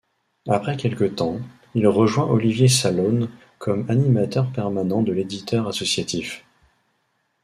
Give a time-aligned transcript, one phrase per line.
[0.49, 1.37] Après quelque temps,
[1.75, 6.43] il rejoint Olivier Salaün comme animateur permanent de l'éditeur associatif.